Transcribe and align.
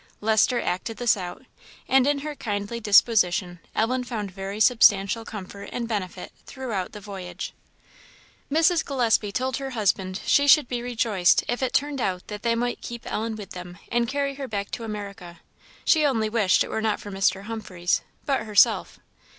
Lester 0.19 0.59
acted 0.59 0.97
this 0.97 1.15
out; 1.15 1.45
and 1.87 2.07
in 2.07 2.17
her 2.25 2.33
kindly 2.33 2.79
disposition 2.79 3.59
Ellen 3.75 4.03
found 4.03 4.31
very 4.31 4.59
substantial 4.59 5.23
comfort 5.23 5.69
and 5.71 5.87
benefit 5.87 6.31
throughout 6.47 6.93
the 6.93 6.99
voyage. 6.99 7.53
Mrs. 8.51 8.83
Gillespie 8.83 9.31
told 9.31 9.57
her 9.57 9.69
husband 9.77 10.19
she 10.25 10.47
should 10.47 10.67
be 10.67 10.81
rejoiced 10.81 11.43
if 11.47 11.61
it 11.61 11.73
turned 11.73 12.01
out 12.01 12.27
that 12.29 12.41
they 12.41 12.55
might 12.55 12.81
keep 12.81 13.05
Ellen 13.05 13.35
with 13.35 13.51
them 13.51 13.77
and 13.91 14.07
carry 14.07 14.33
her 14.33 14.47
back 14.47 14.71
to 14.71 14.83
America; 14.83 15.39
she 15.85 16.03
only 16.03 16.29
wished 16.29 16.63
it 16.63 16.71
were 16.71 16.81
not 16.81 16.99
for 16.99 17.11
Mr. 17.11 17.43
Humphreys, 17.43 18.01
but 18.25 18.41
herself. 18.41 18.99